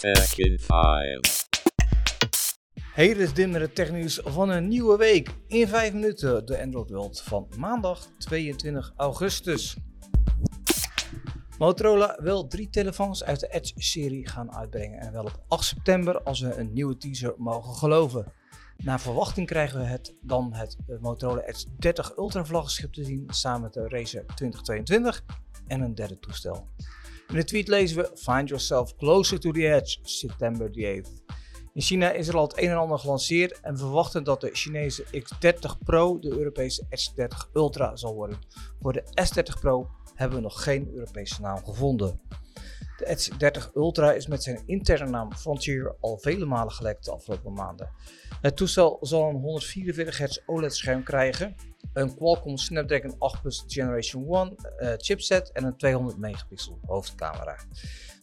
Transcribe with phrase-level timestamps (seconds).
[0.00, 1.48] Tech in 5.
[2.92, 5.28] Hey, dit is Dim technieuws van een nieuwe week.
[5.46, 9.76] In 5 minuten de Android World van maandag 22 augustus.
[11.58, 16.40] Motorola wil drie telefoons uit de Edge-serie gaan uitbrengen en wel op 8 september als
[16.40, 18.32] we een nieuwe teaser mogen geloven.
[18.76, 23.60] Naar verwachting krijgen we het, dan het Motorola Edge 30 Ultra vlaggenschip te zien samen
[23.60, 25.24] met de Razer 2022
[25.66, 26.68] en een derde toestel.
[27.30, 31.34] In de tweet lezen we Find yourself closer to the edge, September the 8th.
[31.74, 34.50] In China is er al het een en ander gelanceerd en we verwachten dat de
[34.52, 38.38] Chinese X30 Pro de Europese S30 Ultra zal worden.
[38.80, 42.20] Voor de S30 Pro hebben we nog geen Europese naam gevonden.
[43.00, 47.52] De S30 Ultra is met zijn interne naam Frontier al vele malen gelekt de afgelopen
[47.52, 47.90] maanden.
[48.40, 51.54] Het toestel zal een 144 Hz OLED-scherm krijgen,
[51.92, 57.56] een Qualcomm Snapdragon 8 Plus Generation 1 uh, chipset en een 200 megapixel hoofdcamera.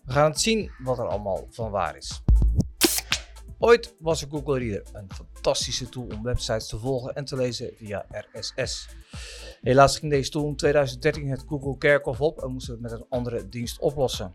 [0.05, 2.21] We gaan het zien wat er allemaal van waar is.
[3.59, 8.05] Ooit was Google Reader, een fantastische tool om websites te volgen en te lezen via
[8.31, 8.87] RSS.
[9.61, 12.99] Helaas ging deze tool in 2013 het Google Kerkhof op en moesten we het met
[12.99, 14.33] een andere dienst oplossen.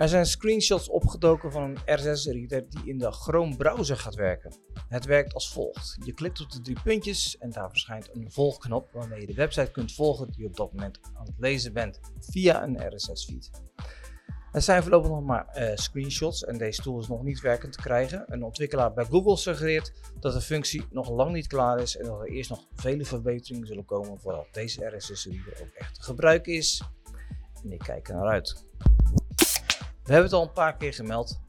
[0.00, 4.52] Er zijn screenshots opgedoken van een RSS-reader die in de Chrome browser gaat werken.
[4.88, 5.96] Het werkt als volgt.
[6.04, 9.70] Je klikt op de drie puntjes en daar verschijnt een volgknop waarmee je de website
[9.70, 13.50] kunt volgen die je op dat moment aan het lezen bent via een RSS-feed.
[14.52, 17.80] Er zijn voorlopig nog maar uh, screenshots en deze tool is nog niet werkend te
[17.82, 18.24] krijgen.
[18.26, 22.20] Een ontwikkelaar bij Google suggereert dat de functie nog lang niet klaar is en dat
[22.20, 26.82] er eerst nog vele verbeteringen zullen komen voordat deze RSS-reader ook echt te gebruiken is.
[27.62, 28.69] En ik kijk er naar uit.
[30.10, 31.40] We hebben het al een paar keer gemeld.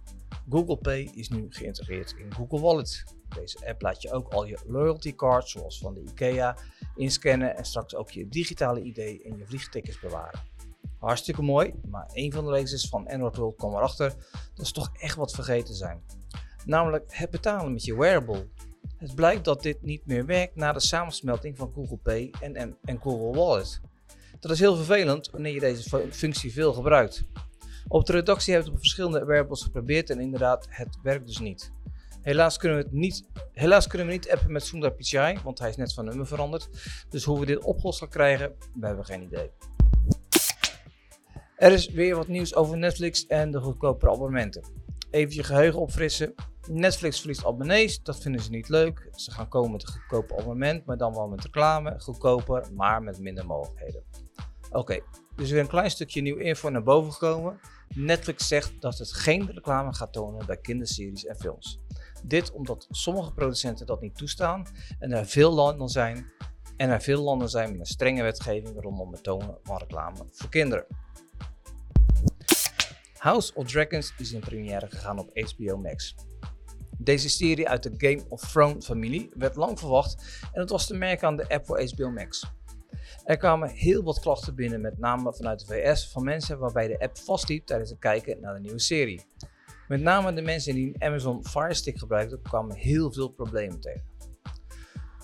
[0.49, 3.03] Google Pay is nu geïntegreerd in Google Wallet.
[3.35, 6.57] Deze app laat je ook al je loyalty cards, zoals van de IKEA,
[6.95, 10.39] inscannen en straks ook je digitale ID en je vliegtickets bewaren.
[10.99, 14.13] Hartstikke mooi, maar een van de lezers van Android World kwam erachter
[14.53, 16.03] dat ze toch echt wat vergeten zijn.
[16.65, 18.47] Namelijk het betalen met je wearable.
[18.97, 22.77] Het blijkt dat dit niet meer werkt na de samensmelting van Google Pay en, en,
[22.83, 23.81] en Google Wallet.
[24.39, 27.23] Dat is heel vervelend wanneer je deze functie veel gebruikt.
[27.91, 31.71] Op de redactie hebben we op verschillende wearables geprobeerd en inderdaad, het werkt dus niet.
[32.21, 35.69] Helaas kunnen we, het niet, helaas kunnen we niet appen met Sundar Pichai, want hij
[35.69, 36.69] is net van nummer veranderd.
[37.09, 39.51] Dus hoe we dit opgelost gaan krijgen, we hebben geen idee.
[41.55, 44.63] Er is weer wat nieuws over Netflix en de goedkopere abonnementen.
[45.09, 46.33] Even je geheugen opfrissen.
[46.69, 49.09] Netflix verliest abonnees, dat vinden ze niet leuk.
[49.11, 51.99] Ze gaan komen met een goedkoper abonnement, maar dan wel met reclame.
[51.99, 54.03] Goedkoper, maar met minder mogelijkheden.
[54.69, 55.03] Oké, okay,
[55.35, 57.59] dus weer een klein stukje nieuw info naar boven gekomen.
[57.95, 61.79] Netflix zegt dat het geen reclame gaat tonen bij kinderseries en films.
[62.23, 64.65] Dit omdat sommige producenten dat niet toestaan
[64.99, 66.31] en er veel landen zijn
[66.77, 70.49] en er veel landen zijn met een strenge wetgeving rondom het tonen van reclame voor
[70.49, 70.85] kinderen.
[73.17, 76.15] House of Dragons is in première gegaan op HBO Max.
[76.97, 80.93] Deze serie uit de Game of Thrones familie werd lang verwacht en het was te
[80.93, 82.51] merken aan de app voor HBO Max.
[83.23, 86.99] Er kwamen heel wat klachten binnen, met name vanuit de VS, van mensen waarbij de
[86.99, 89.25] app vastliep tijdens het kijken naar de nieuwe serie.
[89.87, 94.09] Met name de mensen die een Amazon Fire Stick gebruikten, kwamen heel veel problemen tegen.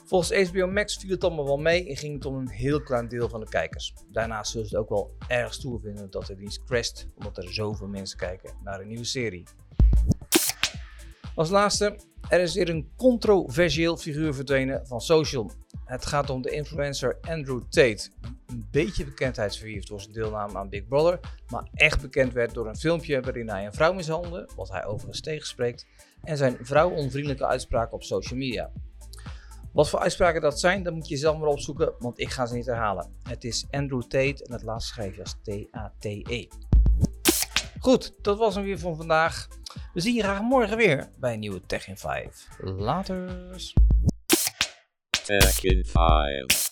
[0.05, 3.07] Volgens HBO Max viel het allemaal wel mee en ging het om een heel klein
[3.07, 3.93] deel van de kijkers.
[4.11, 7.53] Daarnaast zullen ze het ook wel erg stoer vinden dat de dienst crasht, omdat er
[7.53, 9.43] zoveel mensen kijken naar een nieuwe serie.
[11.35, 11.99] Als laatste,
[12.29, 15.51] er is weer een controversieel figuur verdwenen van social.
[15.87, 18.09] Het gaat om de influencer Andrew Tate.
[18.47, 22.75] Een beetje bekendheid door zijn deelname aan Big Brother, maar echt bekend werd door een
[22.75, 25.85] filmpje waarin hij een vrouw mishandelde, wat hij overigens tegenspreekt,
[26.23, 28.71] en zijn vrouwonvriendelijke uitspraken op social media.
[29.73, 32.55] Wat voor uitspraken dat zijn, dat moet je zelf maar opzoeken, want ik ga ze
[32.55, 33.13] niet herhalen.
[33.23, 36.47] Het is Andrew Tate en het laatste schrijf je als T-A-T-E.
[37.79, 39.47] Goed, dat was hem weer van vandaag.
[39.93, 42.47] We zien je graag morgen weer bij een nieuwe Tech in 5.
[42.59, 43.73] Laters.
[45.27, 46.66] Tech in 5.